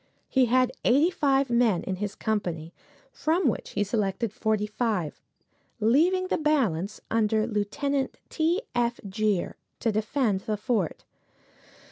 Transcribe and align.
He 0.29 0.47
had 0.47 0.71
eighty 0.83 1.11
five 1.11 1.51
men 1.51 1.83
in 1.83 1.97
his 1.97 2.15
company, 2.15 2.73
from 3.11 3.47
which 3.47 3.73
he 3.73 3.83
selected 3.83 4.33
forty 4.33 4.65
five, 4.65 5.21
leaving 5.79 6.25
the 6.25 6.39
balance, 6.39 7.01
under 7.11 7.45
Lieut. 7.45 7.77
T. 8.29 8.63
F. 8.73 8.99
Gere, 9.07 9.53
to 9.79 9.91
defend 9.91 10.39
the 10.39 10.57
fort. 10.57 11.03